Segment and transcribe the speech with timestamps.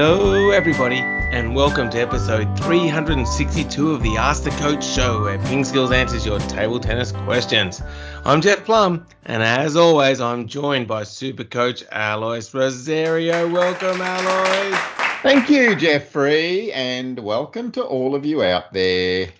[0.00, 5.64] Hello, everybody, and welcome to episode 362 of the Ask the Coach show, where Ping
[5.64, 7.82] Skills answers your table tennis questions.
[8.24, 13.50] I'm Jeff Plumb, and as always, I'm joined by Super Coach Alois Rosario.
[13.50, 14.78] Welcome, Alois.
[15.24, 19.30] Thank you, Jeffrey, and welcome to all of you out there.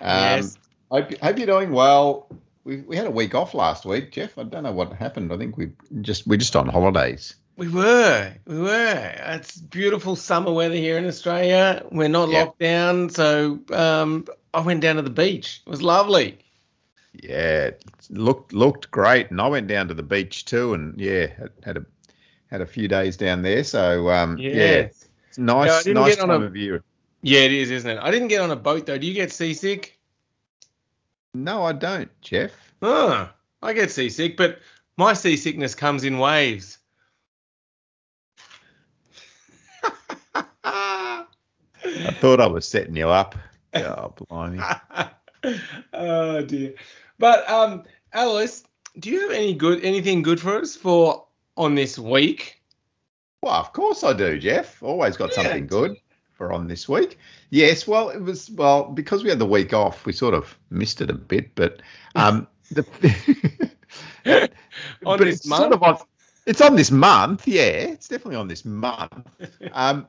[0.00, 0.58] Um, Yes.
[0.90, 2.26] Hope, hope you're doing well.
[2.64, 4.38] We, we had a week off last week, Jeff.
[4.38, 5.30] I don't know what happened.
[5.30, 7.34] I think we just we're just on holidays.
[7.56, 9.12] We were, we were.
[9.16, 11.86] It's beautiful summer weather here in Australia.
[11.90, 12.40] We're not Yeah.
[12.44, 15.62] locked down, so um, I went down to the beach.
[15.66, 16.38] It was lovely.
[17.14, 21.28] Yeah, it looked looked great, and I went down to the beach too, and yeah,
[21.64, 21.86] had- a
[22.50, 23.64] had a few days down there.
[23.64, 25.08] So um, yeah, Yes.
[25.28, 26.84] it's nice, Yeah, nice time a- of year.
[27.22, 27.98] Yeah, it is, isn't it?
[28.00, 28.98] I didn't get on a boat though.
[28.98, 29.98] Do you get seasick?
[31.32, 32.52] No, I don't, Jeff.
[32.82, 33.30] Oh,
[33.62, 34.58] I get seasick, but
[34.98, 36.78] my seasickness comes in waves.
[41.96, 43.34] I thought I was setting you up.
[43.74, 44.58] Oh, blimey.
[45.92, 46.74] oh dear.
[47.18, 47.82] But um,
[48.14, 48.62] Alois,
[48.98, 51.26] do you have any good anything good for us for
[51.58, 52.62] on this week?
[53.42, 54.82] Well, of course I do, Jeff.
[54.82, 55.42] Always got Yeah.
[55.42, 55.96] something good
[56.32, 57.18] for on this week.
[57.50, 60.06] Yes, well, it was well because we had the week off.
[60.06, 61.82] We sort of missed it a bit, but
[62.14, 62.86] um, the
[64.24, 64.48] On
[65.18, 65.60] but this it's month?
[65.60, 65.98] sort of on.
[66.46, 67.62] It's on this month, yeah.
[67.92, 69.12] It's definitely on this month.
[69.72, 70.06] Um,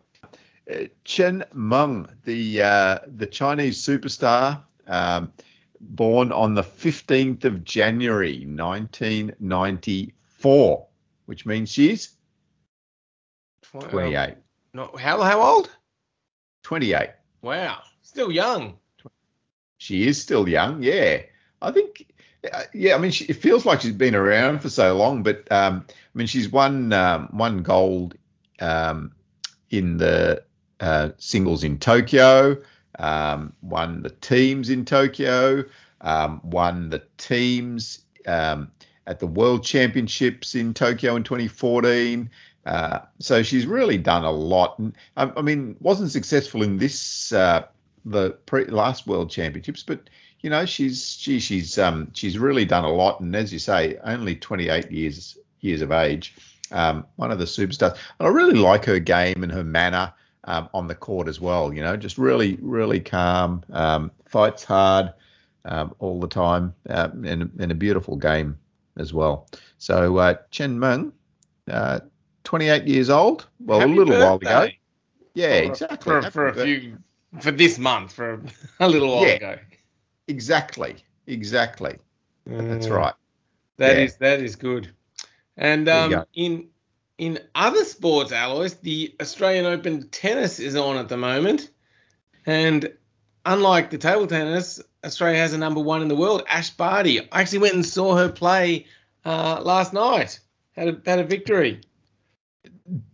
[1.03, 5.31] Chen Meng, the uh, the Chinese superstar, um,
[5.79, 10.87] born on the fifteenth of January, nineteen ninety four,
[11.25, 12.13] which means she's
[13.73, 13.81] Wow.
[13.81, 14.35] twenty eight.
[14.73, 15.69] Not how how old?
[16.63, 17.11] 28.
[17.41, 18.77] Wow, still young.
[19.77, 20.83] She is still young.
[20.83, 21.21] Yeah.
[21.61, 22.11] I think,
[22.51, 25.49] uh, yeah, I mean, she, it feels like she's been around for so long, but
[25.51, 28.15] um, I mean, she's won um, one gold
[28.59, 29.13] um,
[29.69, 30.43] in the
[30.79, 32.57] uh, singles in Tokyo,
[32.99, 35.63] um, won the teams in Tokyo,
[36.01, 38.71] um, won the teams um,
[39.05, 42.29] at the World Championships in Tokyo in 2014.
[42.65, 44.79] Uh, so she's really done a lot.
[45.15, 47.65] I, I mean, wasn't successful in this uh,
[48.05, 50.09] the pre- last World Championships, but
[50.41, 53.21] you know, she's she, she's um, she's really done a lot.
[53.21, 56.35] And as you say, only 28 years years of age.
[56.69, 57.97] Um, one of the superstars.
[58.19, 60.13] And I really like her game and her manner
[60.47, 61.73] um, on the court as well.
[61.73, 65.13] You know, just really really calm, um, fights hard
[65.65, 68.57] um, all the time, uh, and, and a beautiful game
[68.97, 69.47] as well.
[69.77, 71.13] So uh, Chen Meng.
[71.69, 71.99] Uh,
[72.45, 73.45] 28 years old.
[73.59, 74.69] Well, Happy a little while ago.
[75.33, 76.21] Yeah, For- exactly.
[76.21, 76.97] For, for a few
[77.41, 78.41] for this month, for
[78.79, 79.33] a little while Yeah.
[79.33, 79.57] ago.
[80.29, 80.95] Exactly.
[81.27, 81.97] Exactly.
[82.45, 82.91] That's Mm.
[82.91, 83.13] right.
[83.77, 84.03] That Yeah.
[84.03, 84.93] is that is good.
[85.57, 86.69] And um, in
[87.17, 91.69] in other sports, Alois, the Australian Open tennis is on at the moment,
[92.45, 92.91] and
[93.45, 97.21] unlike the table tennis, Australia has a number one in the world, Ash Barty.
[97.31, 98.85] I actually went and saw her play
[99.25, 100.39] uh, last night.
[100.73, 101.81] Had a had a victory.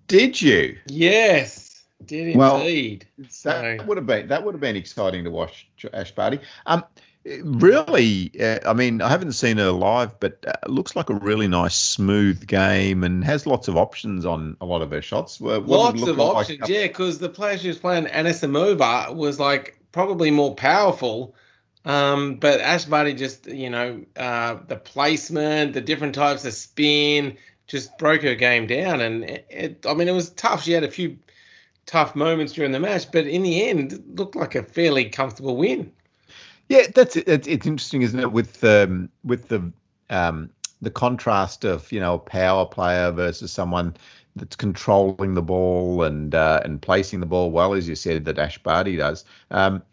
[0.07, 0.77] Did you?
[0.87, 3.07] Yes, did Well, indeed.
[3.17, 6.39] That So- would have been that would have been exciting to watch Ash Barty.
[6.65, 6.83] Um,
[7.25, 11.47] really, uh, I mean, I haven't seen her live, but uh, looks like a really
[11.47, 15.39] nice, smooth game and has lots of options on a lot of her shots.
[15.39, 16.35] What- it Lots of like?
[16.37, 21.35] options, yeah, because the player she was playing, Anisimova, was like probably more powerful.
[21.85, 27.37] Um, but Ash Barty just, you know, uh, the placement, the different types of spin,
[27.67, 29.01] just broke her game down.
[29.01, 30.63] And it, it, I mean, it was tough.
[30.63, 31.19] She had a few
[31.85, 35.57] tough moments during the match, but in the end, it looked like a fairly comfortable
[35.57, 35.91] win.
[36.69, 37.27] Yeah, that's it.
[37.27, 39.71] It's, it's interesting, isn't it, with um, with the
[40.09, 40.49] um,
[40.81, 43.95] the contrast of you know a power player versus someone
[44.35, 48.39] that's controlling the ball and uh, and placing the ball well, as you said that
[48.39, 49.25] Ash Barty does.
[49.51, 49.83] Um,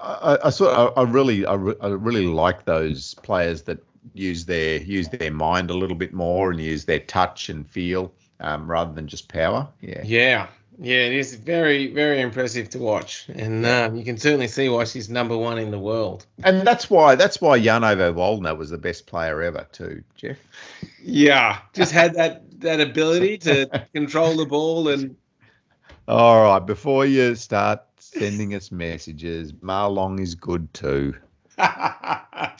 [0.00, 3.78] I, I sort of, I really I, re- I really like those players that
[4.12, 8.12] use their use their mind a little bit more and use their touch and feel
[8.40, 9.68] um, rather than just power.
[9.80, 10.02] Yeah.
[10.04, 10.46] Yeah.
[10.78, 13.28] Yeah, it is very, very impressive to watch.
[13.28, 16.26] And um, you can certainly see why she's number one in the world.
[16.42, 20.38] And that's why that's why Jan-Ove Waldner was the best player ever too, Jeff.
[21.02, 25.16] Yeah, just had that that ability to control the ball and
[26.08, 31.14] All right, before you start sending us messages, Ma Long is good too.
[31.56, 32.58] but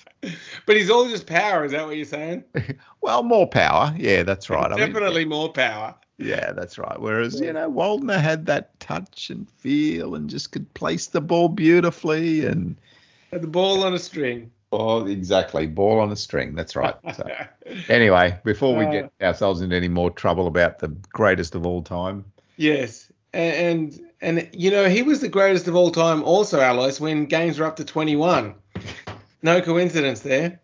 [0.69, 2.45] he's all just power, is that what you're saying?
[3.01, 3.95] Well, more power.
[3.99, 4.65] Yeah, that's right.
[4.65, 5.95] I mean, Definitely more power.
[6.19, 6.99] Yeah, that's right.
[7.01, 11.49] Whereas, you know, Waldner had that touch and feel and just could place the ball
[11.49, 12.77] beautifully and
[13.33, 14.51] Had the ball on a string.
[14.73, 16.55] oh, exactly, ball on a string.
[16.55, 16.95] That's right.
[17.17, 17.29] So,
[17.89, 21.83] anyway, before we Uh, get ourselves into any more trouble about the greatest of all
[21.83, 22.25] time,
[22.57, 27.27] Yes, and and you know he was the greatest of all time, also Alois, when
[27.27, 28.55] games were up to 21.
[29.43, 30.61] No coincidence there.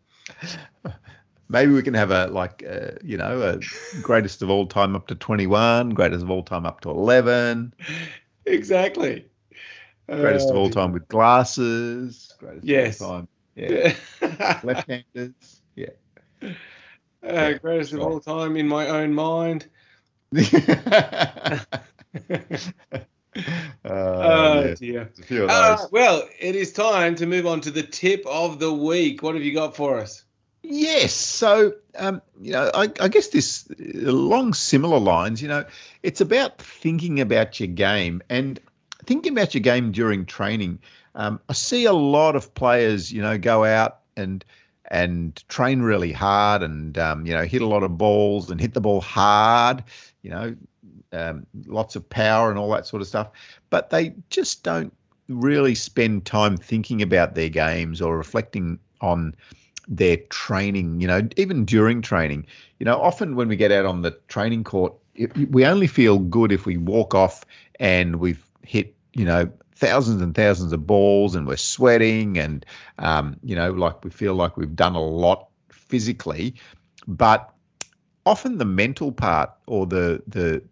[1.50, 3.58] Maybe we can have a like uh, you know a
[4.02, 7.74] greatest of all time up to 21, greatest of all time up to 11.
[8.46, 9.26] Exactly.
[10.06, 12.34] Greatest uh, of all time with glasses.
[12.38, 13.00] Greatest yes.
[13.00, 13.28] of all time.
[13.56, 13.94] Yeah.
[14.62, 15.60] Left-handers.
[15.74, 15.88] Yeah.
[16.42, 16.48] Uh,
[17.24, 17.52] yeah.
[17.54, 19.66] Greatest of all time in my own mind.
[23.84, 24.78] oh yes.
[24.78, 25.10] dear.
[25.48, 29.22] Uh, well, it is time to move on to the tip of the week.
[29.22, 30.24] What have you got for us?
[30.72, 31.12] Yes.
[31.12, 33.68] So, um, you know, I, I, guess this
[34.04, 35.64] along similar lines, you know,
[36.04, 38.60] it's about thinking about your game and
[39.04, 40.78] thinking about your game during training.
[41.16, 44.44] Um, I see a lot of players, you know, go out and
[44.84, 48.72] and train really hard and um, you know hit a lot of balls and hit
[48.72, 49.82] the ball hard,
[50.22, 50.56] you know,
[51.12, 53.30] um, lots of power and all that sort of stuff,
[53.70, 54.92] but they just don't
[55.28, 59.34] really spend time thinking about their games or reflecting on
[59.90, 61.00] their training.
[61.00, 62.46] You know, even during training,
[62.78, 66.18] you know, often when we get out on the training court, it, we only feel
[66.18, 67.44] good if we walk off
[67.78, 72.64] and we've hit, you know, thousands and thousands of balls and we're sweating and
[72.98, 76.54] um, you know like we feel like we've done a lot physically
[77.08, 77.50] but
[78.26, 80.62] often the mental part or the the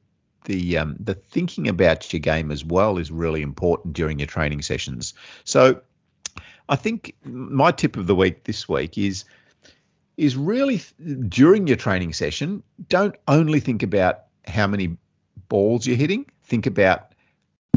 [0.44, 4.62] the um, the thinking about your game as well is really important during your training
[4.62, 5.14] sessions.
[5.44, 5.82] So,
[6.69, 9.25] I think my tip of the week this week is
[10.17, 10.82] is really
[11.29, 14.97] during your training session, don't only think about how many
[15.49, 16.26] balls you're hitting.
[16.43, 17.15] Think about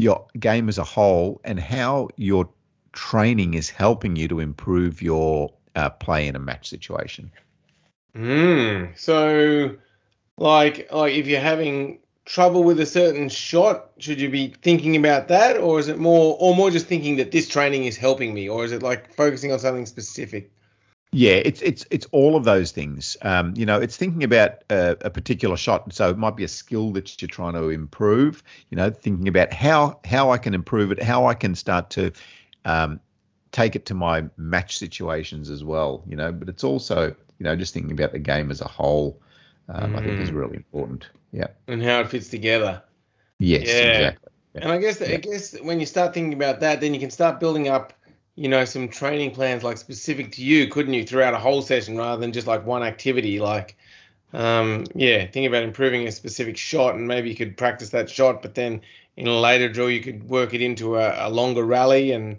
[0.00, 2.48] your game as a whole and how your
[2.92, 7.30] training is helping you to improve your uh, play in a match situation.
[8.16, 9.76] Mm, so,
[10.36, 15.28] like, like if you're having trouble with a certain shot, should you be thinking about
[15.28, 18.48] that, or is it more, or more just thinking that this training is helping me,
[18.48, 20.50] or is it like focusing on something specific?
[21.14, 23.18] Yeah, it's it's it's all of those things.
[23.20, 25.92] Um, you know, it's thinking about a, a, particular shot.
[25.92, 28.42] So it might be a skill that you're trying to improve.
[28.70, 32.12] You know, thinking about how how I can improve it, how I can start to
[32.64, 32.98] um,
[33.50, 36.02] take it to my match situations as well.
[36.06, 39.20] You know, but it's also you know just thinking about the game as a whole
[39.72, 39.98] um, mm.
[39.98, 40.36] I think is mm.
[40.36, 41.08] really important.
[41.32, 41.48] Yeah.
[41.66, 42.82] And how it fits together.
[43.38, 43.74] Yes, yeah.
[43.74, 44.32] exactly.
[44.54, 44.60] Yeah.
[44.62, 45.14] And I guess yeah.
[45.14, 47.94] I guess when you start thinking about that, then you can start building up,
[48.36, 51.96] you know, some training plans like specific to you, couldn't you, throughout a whole session
[51.96, 53.40] rather than just like one activity.
[53.40, 53.76] Like,
[54.34, 58.42] um, yeah, think about improving a specific shot, and maybe you could practice that shot,
[58.42, 58.82] but then
[59.16, 62.38] in a later drill you could work it into a, a longer rally, and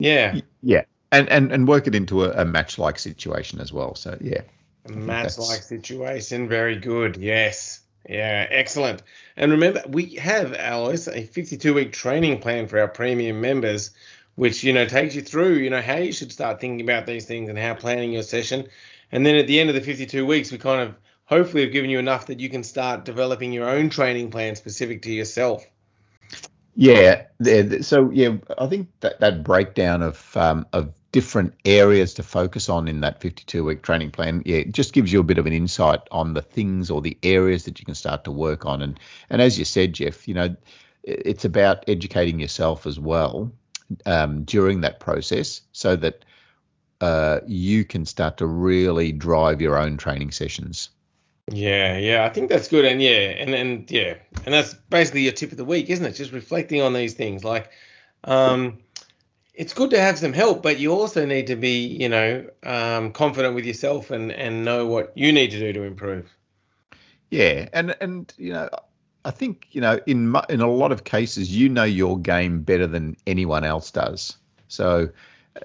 [0.00, 0.82] yeah, yeah,
[1.12, 3.94] and and and work it into a, a match like situation as well.
[3.94, 4.42] So yeah.
[4.90, 6.48] Match like situation.
[6.48, 7.16] Very good.
[7.16, 7.80] Yes.
[8.08, 9.02] Yeah, excellent.
[9.36, 13.90] And remember, we have, Alois, a 52 week training plan for our premium members,
[14.36, 17.26] which, you know, takes you through, you know, how you should start thinking about these
[17.26, 18.68] things and how planning your session.
[19.10, 20.94] And then at the end of the 52 weeks, we kind of
[21.24, 25.02] hopefully have given you enough that you can start developing your own training plan specific
[25.02, 25.66] to yourself.
[26.76, 27.24] Yeah.
[27.80, 32.88] So, yeah, I think that, that breakdown of, um, of different areas to focus on
[32.88, 35.52] in that 52 week training plan yeah it just gives you a bit of an
[35.54, 38.82] insight on the things or the areas that you can start to work on.
[38.82, 40.54] And and as you said jeff you know
[41.04, 43.50] it's about educating yourself as well
[44.04, 46.22] um, during that process so that
[47.00, 50.90] uh, you can start to really drive your own training sessions.
[51.50, 52.84] Yeah yeah i think that's good.
[52.84, 56.12] And yeah and and yeah and that's basically your tip of the week isn't it?
[56.12, 57.42] Just reflecting on these things.
[57.42, 57.70] Like
[58.24, 58.80] um
[59.56, 63.10] it's good to have some help, but you also need to be, you know, um,
[63.12, 66.30] confident with yourself and and know what you need to do to improve.
[67.30, 68.68] Yeah, and and you know,
[69.24, 72.86] I think you know, in in a lot of cases, you know your game better
[72.86, 74.36] than anyone else does.
[74.68, 75.08] So,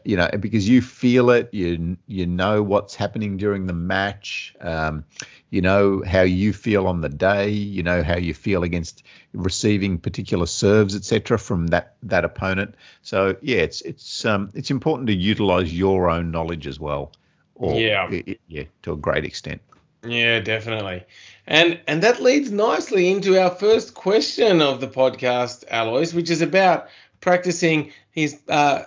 [0.05, 4.55] you know, because you feel it, you you know what's happening during the match.
[4.61, 5.03] Um,
[5.51, 7.49] you know how you feel on the day.
[7.49, 9.03] You know how you feel against
[9.33, 12.73] receiving particular serves, etc., from that that opponent.
[13.03, 17.11] So yeah, it's it's um it's important to utilize your own knowledge as well.
[17.55, 18.09] Or, yeah,
[18.47, 19.61] yeah, to a great extent.
[20.07, 21.03] Yeah, definitely.
[21.45, 26.41] And and that leads nicely into our first question of the podcast, Alois which is
[26.41, 26.87] about
[27.19, 28.83] practicing his uh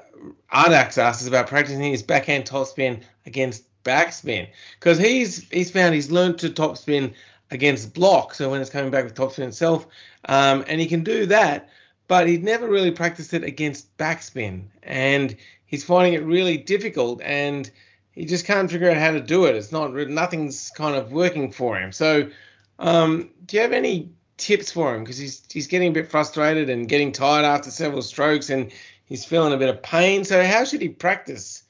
[0.51, 4.49] Ardak asked us about practicing his backhand topspin against backspin
[4.79, 7.15] because he's he's found he's learned to topspin
[7.51, 8.35] against block.
[8.35, 9.87] So when it's coming back with topspin itself,
[10.29, 11.69] um, and he can do that,
[12.09, 15.37] but he'd never really practiced it against backspin, and
[15.67, 17.71] he's finding it really difficult, and
[18.13, 19.57] he just can't figure out how to do it.
[19.57, 21.93] It's not nothing's kind of working for him.
[21.93, 22.31] So,
[22.79, 26.69] um, do you have any tips for him because he's he's getting a bit frustrated
[26.69, 28.73] and getting tired after several strokes and
[29.07, 30.25] he's feeling a bit of pain.
[30.25, 31.64] So how should he practice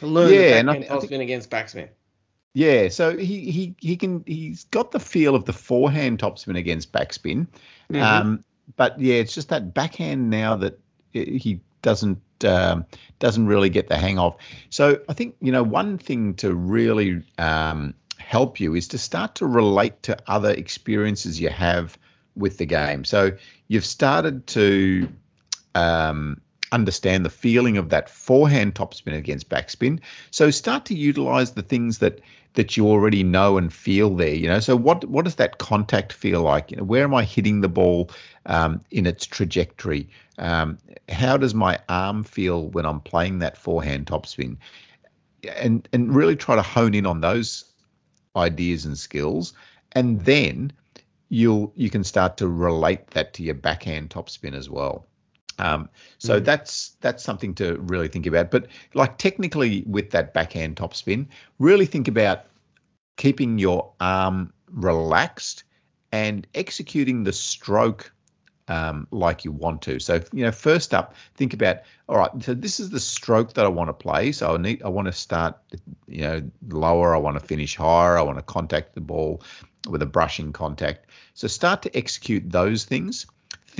[0.00, 1.88] to learn yeah, backhand topspin think, against backspin?
[2.52, 6.92] Yeah, so he he he can he's got the feel of the forehand topspin against
[6.92, 7.46] backspin,
[7.92, 8.02] mm-hmm.
[8.02, 8.44] um,
[8.76, 10.78] but yeah, it's just that backhand now that
[11.12, 12.86] he doesn't um,
[13.20, 14.36] doesn't really get the hang of.
[14.70, 19.36] So I think you know one thing to really um, help you is to start
[19.36, 21.96] to relate to other experiences you have
[22.34, 23.04] with the game.
[23.04, 23.32] So
[23.68, 25.08] you've started to
[25.74, 26.40] um,
[26.72, 30.00] understand the feeling of that forehand topspin against backspin.
[30.30, 32.20] So start to utilize the things that
[32.54, 34.34] that you already know and feel there.
[34.34, 36.70] You know, so what what does that contact feel like?
[36.70, 38.10] You know, where am I hitting the ball
[38.46, 40.08] um, in its trajectory?
[40.38, 44.56] Um, how does my arm feel when I'm playing that forehand topspin?
[45.56, 47.64] And and really try to hone in on those
[48.36, 49.54] ideas and skills,
[49.92, 50.72] and then
[51.28, 55.06] you'll you can start to relate that to your backhand topspin as well.
[55.60, 56.44] Um, so mm.
[56.44, 58.50] that's that's something to really think about.
[58.50, 61.26] But like technically with that backhand topspin,
[61.58, 62.46] really think about
[63.16, 65.64] keeping your arm relaxed
[66.12, 68.12] and executing the stroke
[68.68, 69.98] um, like you want to.
[70.00, 72.30] So you know, first up, think about all right.
[72.42, 74.32] So this is the stroke that I want to play.
[74.32, 75.58] So I need I want to start
[76.06, 77.14] you know lower.
[77.14, 78.16] I want to finish higher.
[78.16, 79.42] I want to contact the ball
[79.88, 81.10] with a brushing contact.
[81.34, 83.26] So start to execute those things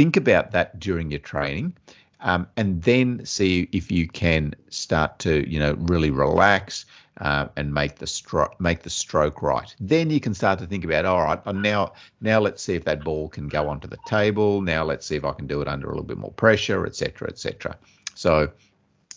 [0.01, 1.77] think about that during your training
[2.21, 6.87] um, and then see if you can start to you know really relax
[7.21, 9.77] uh, and make the stroke make the stroke right.
[9.79, 11.93] Then you can start to think about all right now
[12.23, 14.63] now let's see if that ball can go onto the table.
[14.63, 17.29] Now let's see if i can do it under a little bit more pressure etc
[17.29, 17.77] etc
[18.15, 18.51] so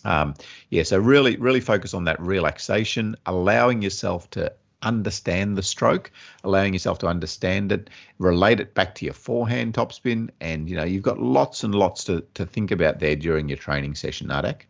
[0.04, 0.34] um,
[0.68, 4.52] yeah so really really focus on that relaxation allowing yourself to
[4.84, 6.10] understand the stroke,
[6.42, 10.84] allowing yourself to understand it, relate it back to your forehand topspin, and you know
[10.84, 14.62] you've got lots and lots to, to think about there during your training session, Ardak.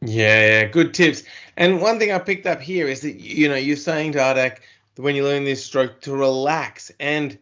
[0.00, 1.24] Yeah, good tips.
[1.56, 4.58] And one thing I picked up here is that you know you're saying to Ardak
[4.96, 7.38] when you learn this stroke to relax, and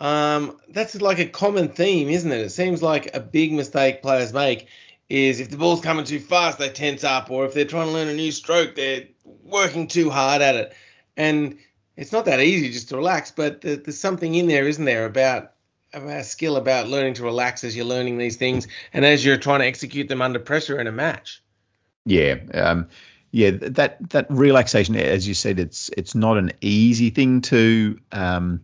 [0.00, 2.40] um, that's like a common theme, isn't it?
[2.40, 4.68] It seems like a big mistake players make
[5.10, 7.92] is if the ball's coming too fast, they tense up, or if they're trying to
[7.92, 10.72] learn a new stroke, they're working too hard at it.
[11.16, 11.58] And
[12.00, 15.52] it's not that easy just to relax, but there's something in there, isn't there, about
[15.92, 19.58] about skill about learning to relax as you're learning these things and as you're trying
[19.58, 21.42] to execute them under pressure in a match.
[22.06, 22.88] Yeah, um,
[23.32, 28.62] yeah, that that relaxation, as you said, it's it's not an easy thing to um,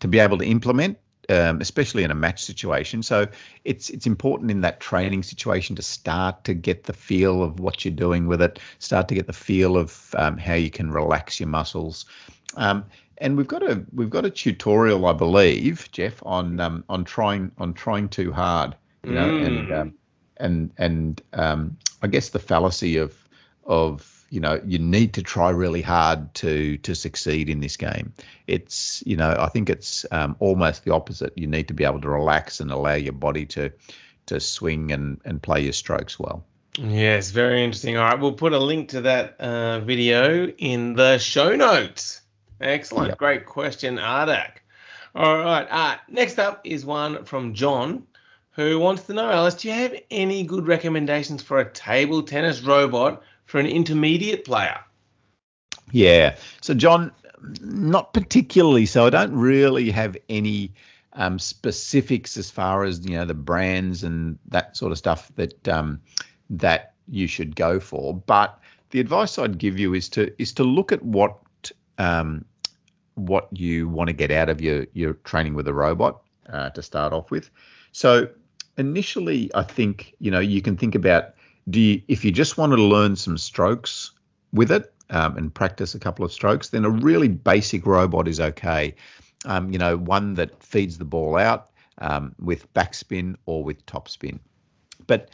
[0.00, 0.98] to be able to implement.
[1.30, 3.02] Um, especially in a match situation.
[3.02, 3.26] So
[3.62, 7.84] it's it's important in that training situation to start to get the feel of what
[7.84, 11.38] you're doing with it, start to get the feel of um, how you can relax
[11.38, 12.06] your muscles,
[12.56, 12.86] um,
[13.18, 17.52] and we've got a we've got a tutorial, I believe, Jeff, on um, on trying
[17.58, 19.46] on trying too hard, you know, mm.
[19.46, 19.94] and um,
[20.38, 23.14] and and um, I guess the fallacy of
[23.64, 28.12] of you know you need to try really hard to to succeed in this game.
[28.46, 31.36] It's you know I think it's um, almost the opposite.
[31.36, 33.72] You need to be able to relax and allow your body to
[34.26, 36.44] to swing and and play your strokes well.
[36.76, 37.96] Yes, very interesting.
[37.96, 42.20] All right, we'll put a link to that uh, video in the show notes.
[42.60, 43.08] Excellent.
[43.08, 43.18] Yep.
[43.18, 44.58] Great question, Ardak.
[45.14, 45.66] All right.
[45.68, 48.06] Uh, next up is one from John,
[48.52, 52.60] who wants to know, Alois, do you have any good recommendations for a table tennis
[52.62, 54.78] robot for an intermediate player?
[55.90, 56.36] Yeah.
[56.60, 57.12] So, John,
[57.60, 58.86] not particularly.
[58.86, 60.74] So, I don't really have any
[61.14, 65.66] um, specifics as far as you know the brands and that sort of stuff that
[65.66, 66.00] um,
[66.50, 68.14] that you should go for.
[68.14, 71.38] But the advice I'd give you is to is to look at what
[71.96, 72.44] um,
[73.14, 76.82] what you want to get out of your your training with a robot uh, to
[76.82, 77.50] start off with.
[77.92, 78.28] So
[78.76, 81.34] initially, I think you know you can think about
[81.70, 84.12] do you, if you just want to learn some strokes
[84.52, 88.40] with it um, and practice a couple of strokes, then a really basic robot is
[88.40, 88.94] okay.
[89.44, 94.38] Um, you know, one that feeds the ball out um, with backspin or with topspin.
[95.06, 95.30] But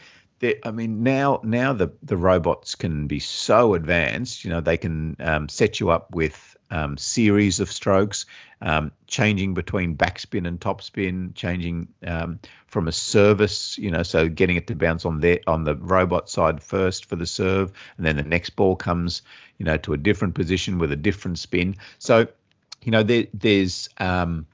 [0.64, 4.44] I mean, now now the the robots can be so advanced.
[4.44, 8.26] You know, they can um, set you up with um, series of strokes,
[8.60, 13.78] um, changing between backspin and topspin, changing um, from a service.
[13.78, 17.16] You know, so getting it to bounce on there on the robot side first for
[17.16, 19.22] the serve, and then the next ball comes,
[19.58, 21.76] you know, to a different position with a different spin.
[21.98, 22.26] So,
[22.82, 24.46] you know, there, there's um,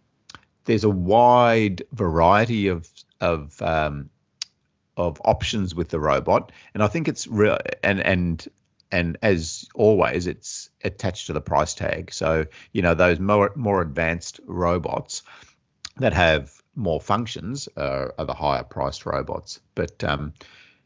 [0.64, 2.88] there's a wide variety of
[3.20, 4.10] of um,
[5.00, 7.58] of options with the robot, and I think it's real.
[7.82, 8.46] And and
[8.92, 12.12] and as always, it's attached to the price tag.
[12.12, 15.22] So you know those more more advanced robots
[15.96, 19.60] that have more functions are, are the higher priced robots.
[19.74, 20.32] But um,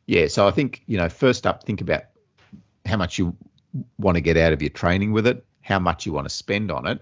[0.06, 2.04] yeah, so I think you know first up, think about
[2.86, 3.36] how much you
[3.98, 6.70] want to get out of your training with it, how much you want to spend
[6.70, 7.00] on it,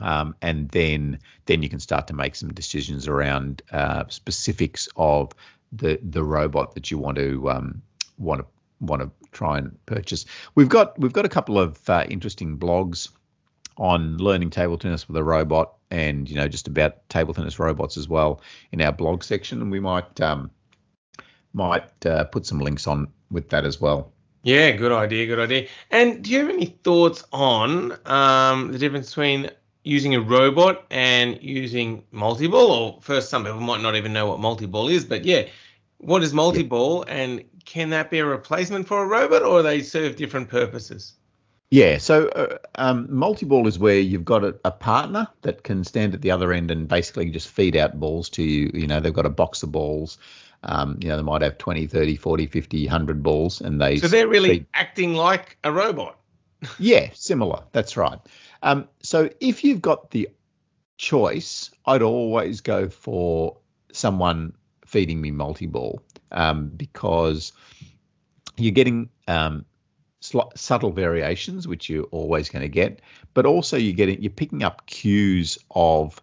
[0.00, 5.32] um, and then then you can start to make some decisions around uh, specifics of
[5.72, 7.82] the the robot that you want to um,
[8.18, 8.46] want to
[8.80, 10.26] want to try and purchase.
[10.54, 13.10] We've got we've got a couple of uh, interesting blogs
[13.76, 17.96] on learning table tennis with a robot, and you know just about table tennis robots
[17.96, 18.40] as well
[18.72, 20.50] in our blog section, and we might um,
[21.52, 24.12] might uh, put some links on with that as well.
[24.42, 25.68] Yeah, good idea, good idea.
[25.90, 29.50] And do you have any thoughts on um, the difference between
[29.82, 32.70] using a robot and using multi-ball?
[32.70, 35.46] Or first, some people might not even know what multi-ball is, but yeah,
[35.98, 40.16] what is multi-ball, and can that be a replacement for a robot, or they serve
[40.16, 41.14] different purposes?
[41.70, 46.14] Yeah, so uh, um, multi-ball is where you've got a, a, partner that can stand
[46.14, 48.72] at the other end and basically just feed out balls to you.
[48.74, 50.18] You know, they've got a box of balls.
[50.64, 53.98] Um, you know, they might have 20, 30, 40, 50, 100 balls and they.
[53.98, 54.66] So they're really feed...
[54.74, 56.18] acting like a robot.
[56.80, 57.62] yeah, similar.
[57.70, 58.18] That's right.
[58.62, 60.28] Um, so if you've got the
[60.98, 63.56] choice, I'd always go for
[63.92, 64.52] someone
[64.84, 67.52] feeding me multi-ball um, because
[68.56, 69.64] you're getting um,
[70.20, 73.00] sl- subtle variations, which you're always going to get,
[73.34, 76.22] but also you're getting you're picking up cues of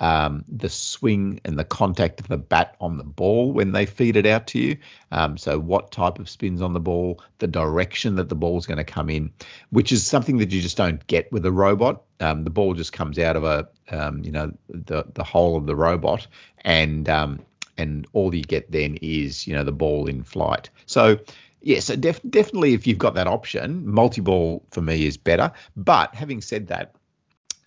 [0.00, 4.16] um, the swing and the contact of the bat on the ball when they feed
[4.16, 4.76] it out to you.
[5.12, 8.66] Um, so, what type of spins on the ball, the direction that the ball is
[8.66, 9.30] going to come in,
[9.70, 12.02] which is something that you just don't get with a robot.
[12.20, 15.66] Um, the ball just comes out of a, um, you know, the the hole of
[15.66, 16.26] the robot,
[16.64, 17.40] and um,
[17.78, 20.70] and all you get then is, you know, the ball in flight.
[20.86, 21.18] So,
[21.60, 25.52] yeah, so def- definitely if you've got that option, multi ball for me is better.
[25.76, 26.94] But having said that,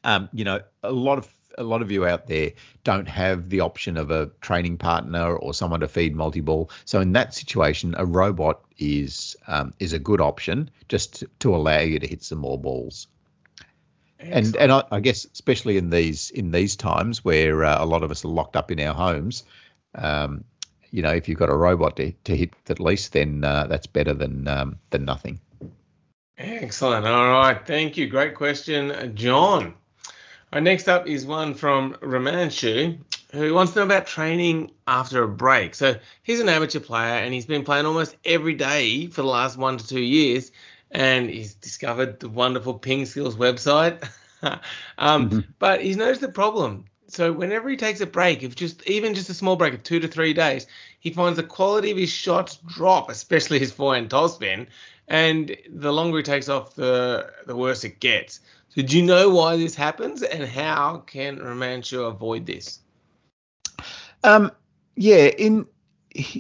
[0.03, 1.27] um, you know, a lot of
[1.59, 5.53] a lot of you out there don't have the option of a training partner or
[5.53, 6.71] someone to feed multi-ball.
[6.85, 11.55] So in that situation, a robot is um, is a good option just to, to,
[11.55, 13.07] allow you to hit some more balls.
[14.19, 14.45] Excellent.
[14.45, 18.03] And and I, I, guess especially in these in these times where uh, a lot
[18.03, 19.43] of us are locked up in our homes,
[19.95, 20.45] um,
[20.91, 23.87] you know, if you've got a robot to, to hit at least, then uh, that's
[23.87, 25.39] better than um, than nothing.
[26.37, 27.05] Excellent.
[27.05, 27.65] All right.
[27.67, 28.07] Thank you.
[28.07, 29.73] Great question, John.
[30.51, 32.97] Our next up is one from Romanshu,
[33.33, 35.75] who wants to know about training after a break.
[35.75, 39.57] So he's an amateur player and he's been playing almost every day for the last
[39.57, 40.51] one to two years.
[40.89, 44.09] And he's discovered the wonderful Ping Skills website.
[44.97, 45.39] um, mm-hmm.
[45.59, 46.85] But he's noticed the problem.
[47.07, 49.99] So whenever he takes a break, if just even just a small break of two
[49.99, 50.65] to three days,
[50.99, 54.67] he finds the quality of his shots drop, especially his forehand topspin.
[55.07, 58.41] And the longer he takes off, the the worse it gets.
[58.69, 62.79] So do you know why this happens, and how can Romanshu avoid this?
[64.23, 64.51] Um,
[64.95, 65.65] yeah, in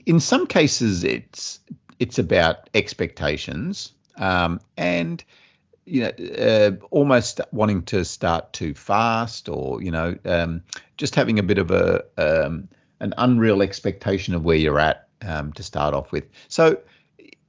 [0.05, 1.59] in some cases, it's
[1.99, 5.23] it's about expectations, um, and
[5.85, 10.61] you know, uh, almost wanting to start too fast, or you know, um,
[10.97, 15.51] just having a bit of a um, an unreal expectation of where you're at um,
[15.53, 16.25] to start off with.
[16.47, 16.77] So,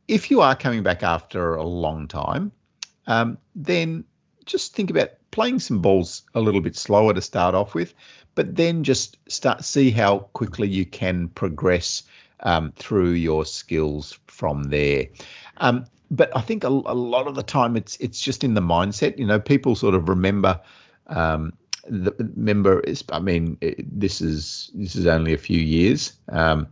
[0.08, 2.52] if you are coming back after a long time,
[3.06, 4.04] um, then
[4.46, 7.94] just think about playing some balls a little bit slower to start off with,
[8.35, 12.03] but then just start see how quickly you can progress
[12.40, 15.07] um, through your skills from there.
[15.59, 18.61] Um, but I think a, a, lot of the time it's it's just in the
[18.61, 19.18] mindset.
[19.18, 20.61] You know, people sort of remember.
[21.07, 21.53] Um,
[21.88, 26.68] the, remember, I mean, it, this is this is only a few years, um,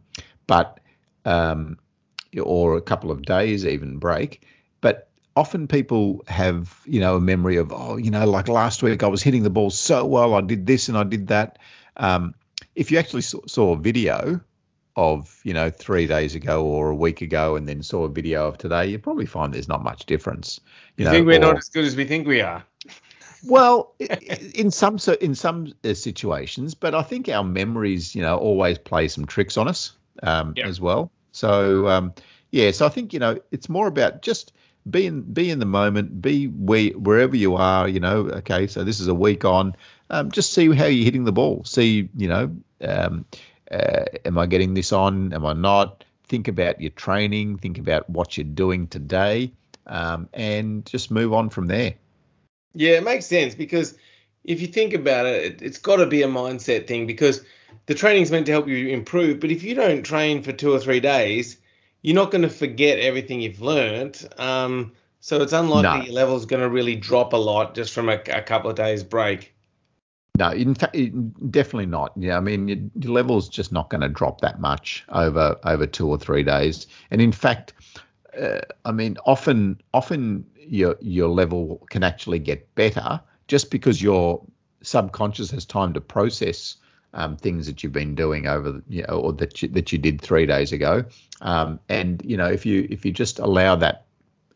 [0.47, 0.81] but
[1.25, 1.79] um,
[2.41, 4.47] or a couple of days even break.
[5.39, 9.07] Often people have you know a memory of oh you know like last week I
[9.07, 11.61] was hitting the ball so well I did this and I did that.
[11.97, 12.35] Um,
[12.75, 14.41] if you actually saw, saw, a video
[14.97, 18.49] of you know three days ago or a week ago and then saw a video
[18.49, 20.59] of today, you probably find there's not much difference.
[20.97, 22.65] You, you know, think we're or, not as good as we think we are.
[23.47, 28.77] well, in some in some uh, situations, but I think our memories, you know, always
[28.77, 29.93] play some tricks on us
[30.25, 30.67] um, yeah.
[30.67, 31.13] as well.
[31.31, 32.13] So um,
[32.51, 34.53] yeah, so I think you know it's more about just
[34.91, 37.89] be in be in the moment, be where, wherever you are.
[37.89, 39.75] You know, okay, so this is a week on.
[40.11, 41.65] Um, just see how you're hitting the ball.
[41.65, 43.27] See, you know, um,
[43.71, 45.33] uh, am I getting this on?
[45.33, 46.05] Am I not?
[46.25, 47.59] Think about your training.
[47.59, 49.53] Think about what you're doing today,
[49.87, 51.95] um, and just move on from there.
[52.75, 53.97] Yeah, it makes sense because
[54.45, 57.45] if you think about it, it it's got to be a mindset thing because
[57.87, 59.41] the training's meant to help you improve.
[59.41, 61.59] But if you don't train for two or three days,
[62.03, 64.29] you're not going to forget everything you've learned.
[64.39, 66.05] Um, so it's unlikely no.
[66.05, 69.03] your level's going to really drop a lot just from a, a couple of days
[69.03, 69.55] break.
[70.39, 70.97] No, in fact,
[71.51, 72.13] definitely not.
[72.17, 75.85] Yeah, I mean, your, your level's just not going to drop that much over over
[75.85, 76.87] two or three days.
[77.11, 77.73] And in fact,
[78.41, 84.41] uh, I mean, often often your your level can actually get better just because your
[84.83, 86.77] subconscious has time to process
[87.15, 90.21] um, things that you've been doing over, you know, or that you, that you did
[90.21, 91.05] three days ago.
[91.41, 94.07] Um, and you know, if you if you just allow that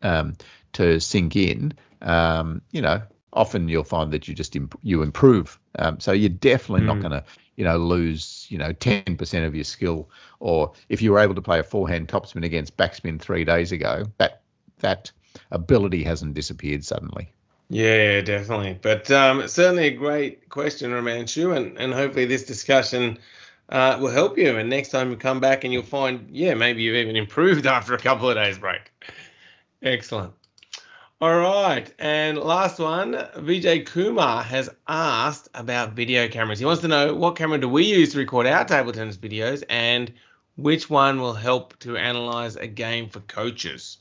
[0.03, 0.37] um,
[0.75, 5.59] to sink in, um, you know, often you'll find that you just imp- you improve.
[5.79, 6.87] Um, so you're definitely mm.
[6.87, 7.25] not going to
[7.57, 10.11] you know lose you know 10% of your skill.
[10.41, 14.05] Or if you were able to play a forehand topspin against backspin three days ago,
[14.19, 14.43] that
[14.81, 15.13] that
[15.51, 17.33] ability hasn't disappeared suddenly.
[17.73, 18.79] Yeah, definitely.
[18.83, 23.19] But um, certainly a great question, Romanshu, and, and hopefully this discussion
[23.71, 24.59] uh, will help you.
[24.59, 27.95] And next time you come back and you'll find, yeah, maybe you've even improved after
[27.95, 28.93] a couple of days break.
[29.83, 30.35] Excellent.
[31.23, 31.91] All right.
[31.99, 36.59] And last one, Vijay Kumar has asked about video cameras.
[36.59, 39.65] He wants to know what camera do we use to record our table tennis videos
[39.71, 40.13] and
[40.57, 43.97] which one will help to analyze a game for coaches?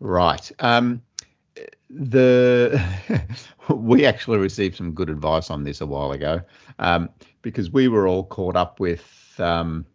[0.00, 0.50] Right.
[0.58, 1.02] Um,
[1.90, 2.82] the
[3.70, 6.40] we actually received some good advice on this a while ago
[6.78, 7.08] um,
[7.42, 9.86] because we were all caught up with um,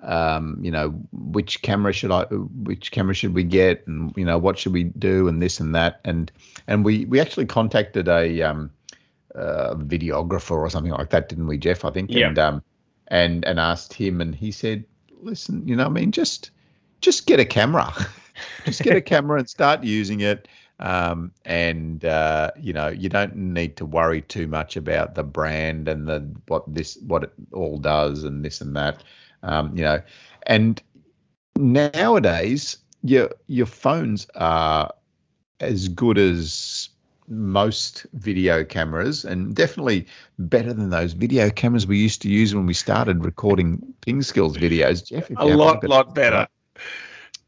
[0.00, 4.38] um, you know which camera should I which camera should we get and you know
[4.38, 6.00] what should we do and this and that.
[6.04, 6.30] And
[6.66, 8.70] and we we actually contacted a um,
[9.34, 12.10] uh, videographer or something like that didn't we Jeff I think?
[12.10, 12.28] Yeah.
[12.28, 12.62] and um
[13.08, 14.84] and and asked him and he said
[15.20, 16.12] listen you know I mean?
[16.12, 16.50] Just
[17.00, 17.92] just get a camera.
[18.66, 20.46] Just get a camera and start using it
[20.78, 25.88] um, and uh, you know you don't need to worry too much about the brand
[25.88, 29.02] and the what this what it all does and this and that.
[29.42, 30.02] Um, you know
[30.46, 30.82] and
[31.56, 34.92] nowadays your your phones are
[35.60, 36.88] as good as
[37.28, 40.06] most video cameras and definitely
[40.38, 44.56] better than those video cameras we used to use when we started recording ping skills
[44.56, 46.46] videos jeff a lot lot better.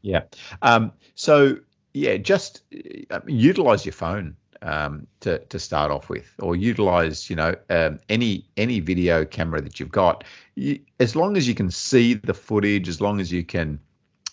[0.01, 0.23] Yeah.
[0.61, 1.57] Um, so
[1.93, 2.61] yeah, just
[3.09, 7.99] uh, utilize your phone um, to to start off with, or utilize you know um,
[8.09, 10.23] any any video camera that you've got.
[10.55, 13.79] You, as long as you can see the footage, as long as you can,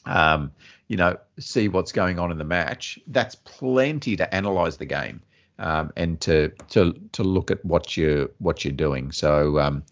[0.05, 0.51] um,
[0.88, 5.23] you know, see what's going on in the match, that's plenty to analyze the game
[5.59, 9.12] um, and to to to look at what you what you're doing.
[9.12, 9.59] So.
[9.59, 9.85] Um,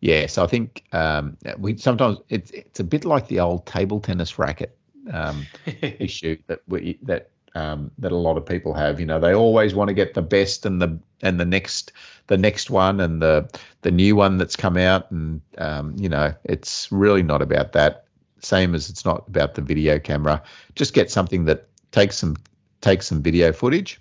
[0.00, 3.98] yeah, so I think um, we sometimes it's it's a bit like the old table
[3.98, 4.76] tennis racket
[5.12, 5.46] um,
[5.82, 9.00] issue that we that um, that a lot of people have.
[9.00, 11.92] You know, they always want to get the best and the and the next
[12.26, 13.48] the next one and the
[13.82, 18.04] the new one that's come out, and um, you know, it's really not about that.
[18.40, 20.42] Same as it's not about the video camera.
[20.74, 22.36] Just get something that takes some
[22.82, 24.00] takes some video footage,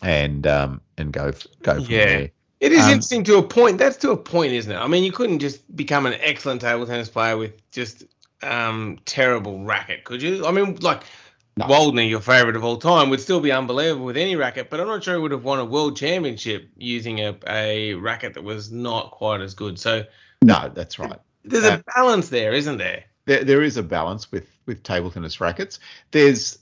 [0.00, 2.04] and um, and go go from yeah.
[2.04, 2.30] there.
[2.60, 3.78] It is um, interesting to a point.
[3.78, 4.76] That's to a point, isn't it?
[4.76, 8.04] I mean, you couldn't just become an excellent table tennis player with just
[8.44, 10.46] um, terrible racket, could you?
[10.46, 11.02] I mean, like
[11.56, 11.66] no.
[11.66, 14.86] Waldner, your favorite of all time, would still be unbelievable with any racket, but I'm
[14.86, 18.72] not sure he would have won a world championship using a, a racket that was
[18.72, 19.78] not quite as good.
[19.78, 20.04] So
[20.42, 21.18] no, that's right.
[21.44, 23.04] There's uh, a balance there, isn't there?
[23.26, 25.78] There, there is a balance with with table tennis rackets.
[26.10, 26.58] There's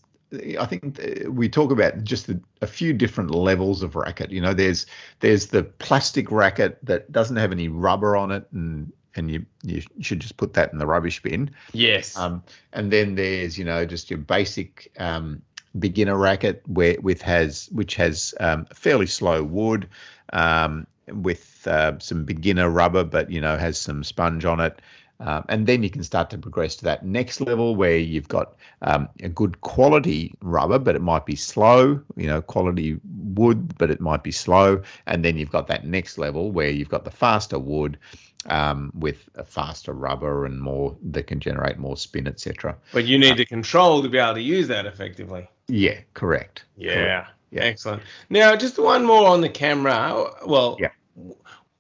[0.59, 4.31] I think we talk about just the, a few different levels of racket.
[4.31, 4.87] You know, there's
[5.21, 9.83] there's the plastic racket that doesn't have any rubber on it and and you you
[10.01, 11.51] should just put that in the rubbish bin.
[11.73, 12.17] Yes.
[12.17, 15.43] Um, and then there's you know just your basic um,
[15.79, 19.89] beginner racket where with has which has um, fairly slow wood
[20.33, 24.81] um, with uh, some beginner rubber, but you know has some sponge on it.
[25.23, 28.57] Um, and then you can start to progress to that next level where you've got
[28.83, 33.89] um, a good quality rubber, but it might be slow, you know, quality wood, but
[33.89, 34.83] it might be slow.
[35.07, 37.99] And then you've got that next level where you've got the faster wood
[38.47, 42.77] um, with a faster rubber and more that can generate more spin, etc.
[42.93, 45.49] But you need uh, the control to be able to use that effectively.
[45.69, 46.65] Yeah, correct.
[46.77, 46.95] Yeah.
[46.95, 47.31] Correct.
[47.53, 47.63] yeah.
[47.63, 48.03] Excellent.
[48.29, 50.33] Now, just one more on the camera.
[50.45, 50.89] Well, yeah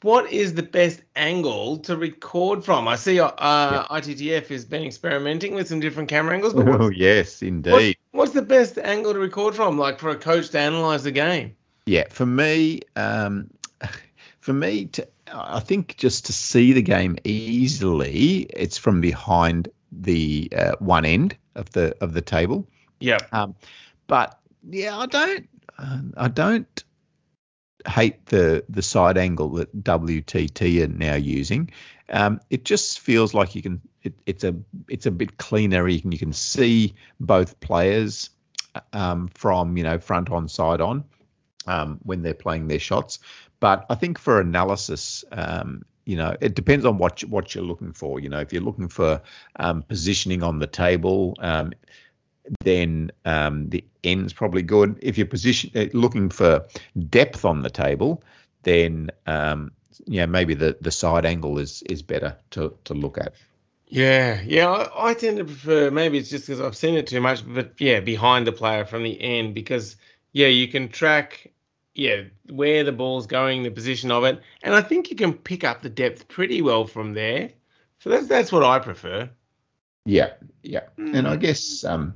[0.03, 2.89] what is the best angle to record from?
[2.89, 3.87] I see uh, yeah.
[3.91, 6.55] ITTF has been experimenting with some different camera angles.
[6.57, 7.73] Oh, yes, indeed.
[7.73, 11.13] What's, what's, the best angle to record from, like for a coach to analyze the
[11.13, 11.57] game?
[11.87, 13.51] Yeah, for me, um,
[14.41, 20.49] for me, to, I think just to see the game easily, it's from behind the
[20.57, 22.67] uh, one end of the of the table.
[23.01, 23.19] Yeah.
[23.33, 23.55] Um,
[24.07, 24.39] but
[24.69, 26.85] yeah, I don't, uh, I don't
[27.87, 31.71] hate the the side angle that WTT are now using.
[32.09, 33.81] Um, it just feels like you can.
[34.03, 34.55] It, it's a
[34.89, 35.89] it's a bit cleaner.
[35.89, 38.31] You can you can see both players
[38.93, 41.05] um, from you know front on side on
[41.67, 43.19] um, when they're playing their shots.
[43.61, 47.65] but I think for analysis, um, you know, it depends on what you, what you're
[47.65, 48.19] looking for.
[48.19, 49.23] You know, if you're looking for
[49.57, 51.73] um, positioning on the table, um,
[52.65, 54.99] then um, the end's probably good.
[55.01, 56.67] If you're position uh, looking for
[57.09, 58.23] depth on the table,
[58.63, 59.73] then um,
[60.07, 63.35] yeah, maybe the, the side angle is is better to, to look at.
[63.87, 65.91] Yeah, yeah, I, I tend to prefer.
[65.91, 69.03] Maybe it's just because I've seen it too much, but yeah, behind the player from
[69.03, 69.97] the end because
[70.33, 71.53] yeah, you can track
[71.95, 75.63] yeah where the ball's going, the position of it, and I think you can pick
[75.63, 77.51] up the depth pretty well from there.
[78.01, 79.29] So that's that's what I prefer.
[80.05, 81.15] Yeah, yeah, mm.
[81.15, 82.15] and I guess um,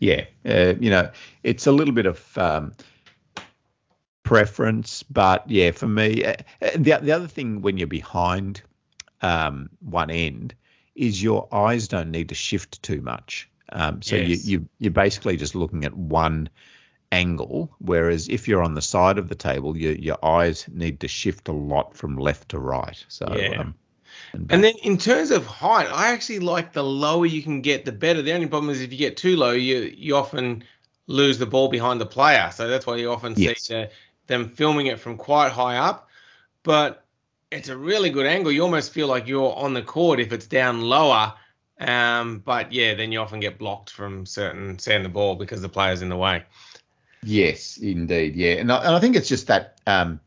[0.00, 1.10] yeah, uh, you know,
[1.44, 2.72] it's a little bit of um,
[4.22, 8.62] preference, but yeah, for me, uh, uh, the the other thing when you're behind
[9.20, 10.54] um, one end
[10.94, 13.48] is your eyes don't need to shift too much.
[13.72, 14.44] Um, so yes.
[14.44, 16.48] you, you you're basically just looking at one
[17.12, 21.08] angle, whereas if you're on the side of the table, your your eyes need to
[21.08, 23.04] shift a lot from left to right.
[23.08, 23.60] So yeah.
[23.60, 23.74] Um,
[24.32, 27.84] and, and, then in terms of height, I actually like the lower you can get,
[27.84, 28.22] the better.
[28.22, 30.64] The only problem is if you get too low, you you often
[31.06, 32.50] lose the ball behind the player.
[32.52, 33.62] So that's why you often yes.
[33.62, 33.90] see the,
[34.26, 36.08] them filming it from quite high up.
[36.62, 37.04] But
[37.50, 38.52] it's a really good angle.
[38.52, 41.34] You almost feel like you're on the court if it's down lower.
[41.80, 45.68] Um, but yeah, then you often get blocked from certain seeing the ball because the
[45.68, 46.44] player's in the way.
[47.22, 48.36] Yes, indeed.
[48.36, 50.20] Yeah, and I, and I think it's just that, um,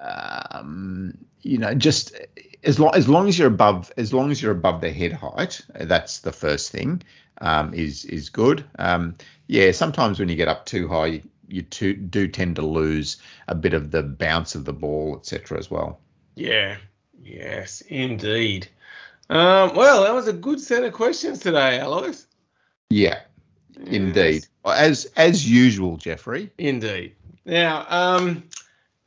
[0.00, 2.14] um, you know, just
[2.64, 5.60] as long as long as you're above as long as you're above the head height,
[5.74, 7.02] that's the first thing.
[7.40, 8.64] Um, is is good.
[8.78, 13.16] Um, yeah, sometimes when you get up too high, you too, do tend to lose
[13.48, 15.58] a bit of the bounce of the ball, etc.
[15.58, 16.00] As well.
[16.34, 16.76] Yeah.
[17.22, 18.68] Yes, indeed.
[19.28, 22.26] Um, well, that was a good set of questions today, Alois.
[22.88, 23.20] Yeah,
[23.78, 23.88] yes.
[23.88, 24.46] indeed.
[24.64, 26.50] As as usual, Jeffrey.
[26.58, 27.14] Indeed.
[27.44, 28.44] Now, um,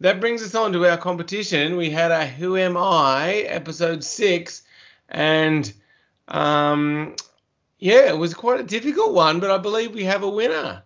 [0.04, 1.78] that brings us on to our competition.
[1.78, 4.64] We had a Who Am I episode six,
[5.08, 5.72] and
[6.28, 7.16] um,
[7.80, 10.84] yeah, it was quite a difficult one, but I believe we have a winner.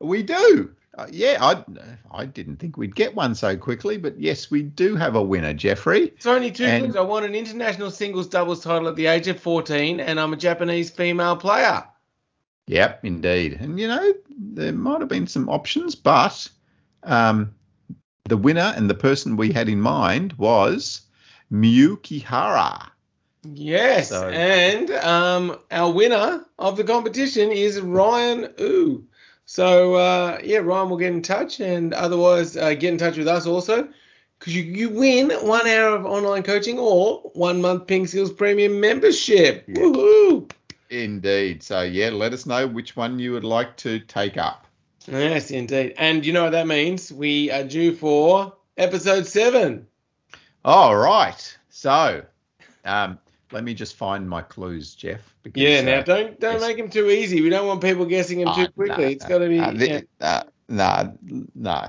[0.00, 0.74] We do.
[0.96, 1.62] Uh, yeah, I
[2.10, 5.52] I didn't think we'd get one so quickly, but yes, we do have a winner,
[5.52, 6.04] Jeffrey.
[6.06, 6.96] It's only two and, things.
[6.96, 10.38] I won an international singles doubles title at the age of 14, and I'm a
[10.38, 11.84] Japanese female player.
[12.66, 13.58] Yep, indeed.
[13.60, 16.48] And you know, there might have been some options, but
[17.02, 17.54] um,
[18.28, 21.02] the winner and the person we had in mind was
[21.52, 22.90] Miyu Kihara.
[23.44, 29.04] Yes, so, and um, our winner of the competition is Ryan Ooh.
[29.46, 33.28] So uh, yeah, Ryan will get in touch, and otherwise uh, get in touch with
[33.28, 33.88] us also,
[34.38, 38.78] because you, you win one hour of online coaching or one month Ping Skills Premium
[38.78, 39.64] membership.
[39.66, 39.76] Yeah.
[39.76, 40.50] Woohoo!
[40.90, 41.62] Indeed.
[41.62, 44.66] So yeah, let us know which one you would like to take up.
[45.10, 45.94] Yes, indeed.
[45.98, 47.12] And you know what that means?
[47.12, 49.86] We are due for episode seven.
[50.64, 51.58] All right.
[51.70, 52.22] So,
[52.84, 53.18] um,
[53.50, 55.20] let me just find my clues, Jeff.
[55.42, 55.80] Because, yeah.
[55.80, 57.40] Now, uh, don't don't make them too easy.
[57.40, 59.04] We don't want people guessing them too oh, quickly.
[59.04, 59.60] No, it's got to be.
[59.60, 60.00] Uh, the, yeah.
[60.20, 61.18] uh, no,
[61.54, 61.86] no,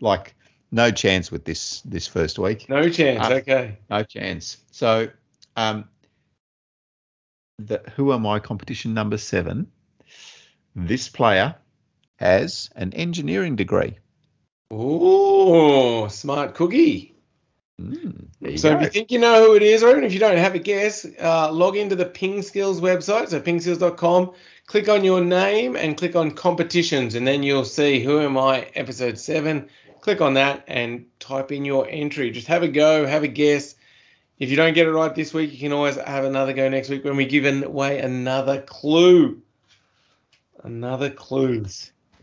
[0.00, 0.34] like
[0.70, 2.68] no chance with this this first week.
[2.68, 3.26] No chance.
[3.26, 3.78] Uh, okay.
[3.88, 4.58] No chance.
[4.70, 5.08] So,
[5.56, 5.88] um,
[7.58, 9.70] the Who Am I competition number seven.
[10.76, 11.56] This player
[12.18, 13.96] has an engineering degree.
[14.70, 17.14] Oh, smart cookie.
[17.80, 18.76] Mm, so go.
[18.76, 20.58] if you think you know who it is, or even if you don't have a
[20.58, 24.32] guess, uh, log into the Ping Skills website, so pingskills.com,
[24.66, 28.62] click on your name and click on competitions, and then you'll see Who Am I
[28.74, 29.68] episode 7.
[30.00, 32.30] Click on that and type in your entry.
[32.30, 33.76] Just have a go, have a guess.
[34.38, 36.88] If you don't get it right this week, you can always have another go next
[36.88, 39.42] week when we give away another clue.
[40.62, 41.64] Another clue.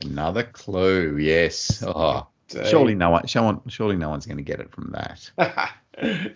[0.03, 1.83] Another clue, yes.
[1.85, 5.31] Oh, surely no one, surely no one's going to get it from that.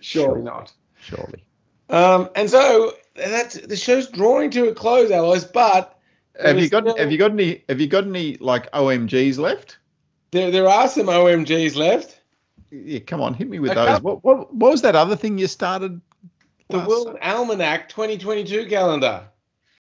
[0.00, 0.38] sure.
[0.38, 0.72] not.
[1.00, 1.44] Surely.
[1.88, 5.44] Um, and so that's the show's drawing to a close, Alois.
[5.44, 5.98] But
[6.40, 9.78] have you got still, have you got any have you got any like OMGs left?
[10.30, 12.20] There there are some OMGs left.
[12.70, 14.00] Yeah, come on, hit me with a those.
[14.00, 16.00] What, what what was that other thing you started?
[16.68, 19.24] The World Almanac 2022 calendar.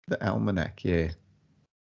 [0.06, 1.08] The Almanac, yeah.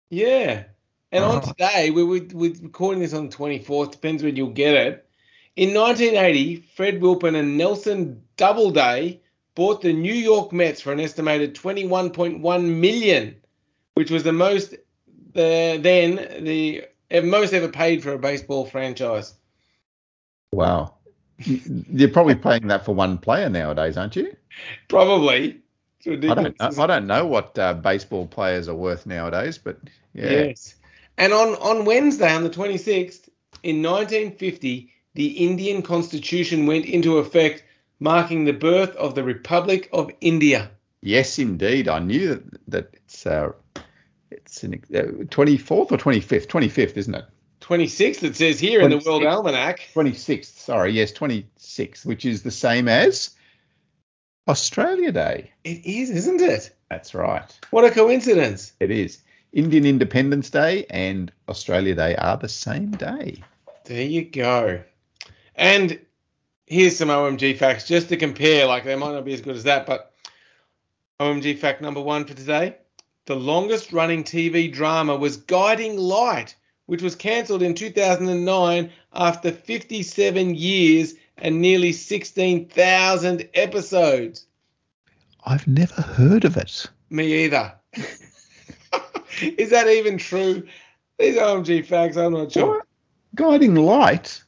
[0.09, 0.65] Yeah.
[1.13, 1.53] And on uh-huh.
[1.53, 5.09] today, we're, we're recording this on the 24th, depends when you'll get it.
[5.55, 9.21] In 1980, Fred Wilpon and Nelson Doubleday
[9.55, 13.37] bought the New York Mets for an estimated 21.1 million,
[13.95, 16.85] which was the most uh, then the
[17.23, 19.35] most ever paid for a baseball franchise.
[20.53, 20.95] Wow.
[21.39, 24.35] You're probably paying that for one player nowadays, aren't you?
[24.89, 25.61] Probably.
[26.07, 26.57] I don't.
[26.61, 29.79] I don't know what uh, baseball players are worth nowadays, but
[30.15, 30.31] yeah.
[30.31, 30.77] Yes.
[31.19, 33.29] And on, on Wednesday, on the 26th,
[33.63, 37.65] in 1950, the Indian constitution went into effect,
[37.99, 40.71] marking the birth of the Republic of India.
[41.01, 41.89] Yes, indeed.
[41.89, 43.53] I knew that, that it's uh,
[44.31, 46.47] it's an, uh, 24th or 25th?
[46.47, 47.25] 25th, isn't it?
[47.61, 49.81] 26th, it says here in the World Almanac.
[49.95, 50.45] 26th.
[50.59, 53.31] Sorry, yes, 26th, which is the same as
[54.47, 55.53] Australia Day.
[55.65, 56.77] It is, isn't it?
[56.91, 57.59] That's right.
[57.71, 58.73] What a coincidence.
[58.79, 59.19] It is.
[59.57, 63.43] Indian Independence Day and Australia Day are the same day.
[63.87, 64.83] There you go.
[65.55, 65.99] And
[66.67, 68.67] here's some OMG facts just to compare.
[68.67, 70.13] Like they might not be as good as that, but
[71.19, 72.77] OMG fact number one for today.
[73.25, 80.55] The longest running TV drama was Guiding Light, which was cancelled in 2009 after 57
[80.55, 84.47] years and nearly 16,000 episodes.
[85.47, 86.87] I've never heard of it.
[87.09, 87.73] Me either.
[89.59, 90.67] Is that even true?
[91.19, 92.87] These OMG facts, I'm not sure.
[93.35, 94.43] Guiding Light.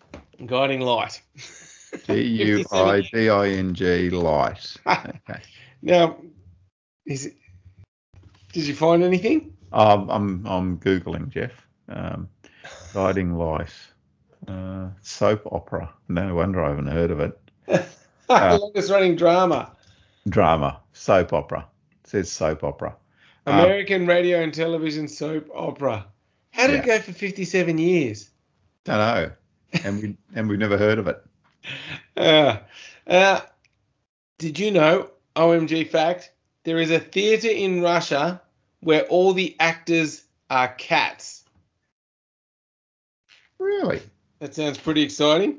[0.47, 1.21] Guiding Light.
[2.07, 4.77] G U I D I N G Light.
[4.87, 5.41] Okay.
[5.81, 6.17] Now,
[7.07, 7.37] is it,
[8.53, 9.57] did you find anything?
[9.73, 11.53] Um, I'm I'm googling Jeff.
[11.89, 12.29] Um,
[12.93, 13.73] Guiding Light.
[14.49, 15.95] Uh, soap opera.
[16.09, 17.41] No wonder I haven't heard of it.
[17.67, 17.87] the
[18.29, 19.71] longest running drama.
[20.29, 20.81] Drama.
[20.95, 21.69] Soap opera.
[22.03, 22.97] It says soap opera.
[23.49, 26.07] Um, American radio and television soap opera.
[26.51, 28.29] How did it go for 57 years?
[28.85, 29.31] Don't know.
[29.85, 31.23] And we and we've never heard of it.
[32.17, 32.59] Uh,
[33.07, 33.41] uh,
[34.39, 36.33] did you know, OMG fact,
[36.65, 38.43] there is a theater in Russia
[38.81, 41.45] where all the actors are cats.
[43.61, 44.03] Really?
[44.41, 45.59] That sounds pretty exciting.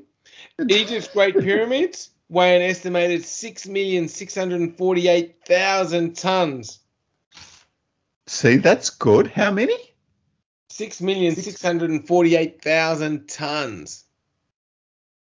[0.59, 6.79] Egypt's Great Pyramids weigh an estimated 6,648,000 tons.
[8.29, 9.25] See, that's good.
[9.25, 9.73] How many?
[10.71, 14.03] 6,648,000 tons.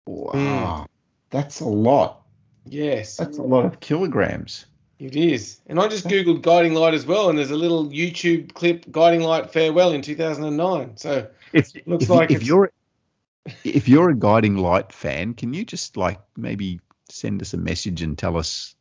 [0.08, 0.32] Wow.
[0.34, 0.88] Mm.
[1.30, 2.24] That's a lot.
[2.65, 4.65] Yes, That's a lot of kilograms.
[4.98, 5.62] it is.
[5.68, 9.22] And I just Googled Guiding Light as well, and there's a little YouTube clip, Guiding
[9.22, 10.98] Light Farewell in 2009.
[10.98, 12.72] So, If, Looks if, like if you're
[13.63, 16.80] if you're a guiding light fan, can you just like maybe
[17.12, 18.74] send us a message and tell us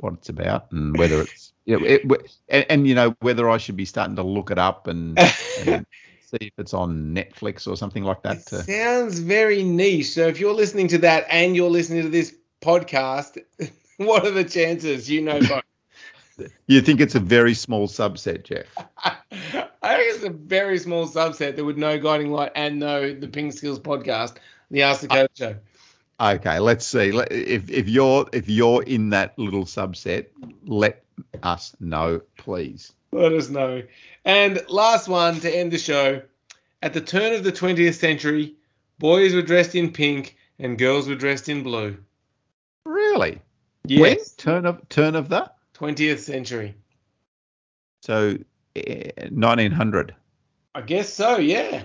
[0.00, 2.02] what it's about and whether it's you know, it,
[2.48, 5.18] and, and you know whether I should be starting to look it up and,
[5.66, 5.86] and
[6.20, 8.46] see if it's on Netflix or something like that.
[8.46, 10.12] To, sounds very niche.
[10.12, 13.38] So, if you're listening to that and you're listening to this podcast,
[13.96, 15.62] what are the chances you know both?
[16.66, 18.66] you think it's a very small subset, Jeff?
[18.98, 23.28] I think it's a very small subset that would know Guiding Light and know the
[23.28, 24.36] Ping Skills podcast,
[24.70, 25.56] the Ask the Coach show.
[26.20, 27.08] Okay, let's see.
[27.30, 30.26] If if you're if you're in that little subset,
[30.64, 31.03] let
[31.42, 32.92] us know, please.
[33.12, 33.82] Let us know.
[34.24, 36.22] And last one to end the show.
[36.82, 38.54] At the turn of the 20th century,
[38.98, 41.96] boys were dressed in pink and girls were dressed in blue.
[42.84, 43.40] Really?
[43.86, 44.00] Yes.
[44.00, 44.18] When?
[44.36, 46.74] Turn of turn of the 20th century.
[48.02, 48.36] so
[48.76, 50.14] eh, 1900.
[50.74, 51.82] I guess so, yeah.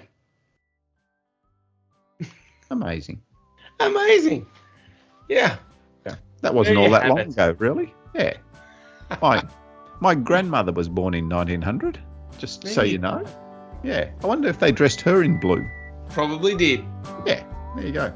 [2.71, 3.21] Amazing.
[3.79, 4.45] Amazing.
[5.29, 5.57] Yeah.
[6.05, 6.15] yeah.
[6.41, 7.27] That wasn't There all that long it.
[7.29, 7.93] ago, really.
[8.15, 8.33] Yeah.
[9.21, 9.43] My
[9.99, 11.99] my grandmother was born in 1900.
[12.37, 13.23] Just so you you know.
[13.83, 14.09] Yeah.
[14.23, 15.65] I wonder if they dressed her in blue.
[16.09, 16.83] Probably did.
[17.25, 17.43] Yeah.
[17.75, 18.13] There you go.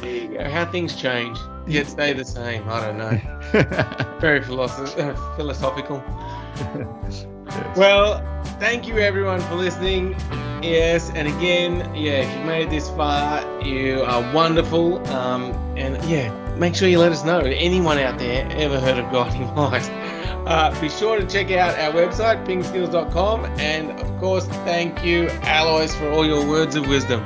[0.00, 0.48] There you go.
[0.48, 2.66] How things change, yet stay the same.
[2.68, 4.18] I don't know.
[4.20, 6.02] Very philosoph- uh, philosophical.
[7.04, 7.26] Yes.
[7.76, 8.22] Well,
[8.60, 10.12] thank you everyone for listening.
[10.62, 15.06] Yes, and again, yeah, if you made it this far, you are wonderful.
[15.08, 17.40] Um, and yeah, make sure you let us know.
[17.40, 19.90] Anyone out there ever heard of Guiding Light?
[20.50, 23.44] Uh, be sure to check out our website, pingskills.com.
[23.60, 27.24] And of course, thank you, Alois, for all your words of wisdom.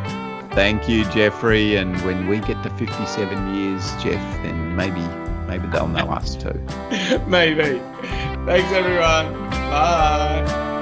[0.50, 1.76] Thank you, Jeffrey.
[1.76, 5.00] And when we get to 57 years, Jeff, then maybe
[5.46, 6.52] maybe they'll know us too.
[7.26, 7.80] Maybe.
[8.44, 9.32] Thanks, everyone.
[9.50, 10.73] Bye.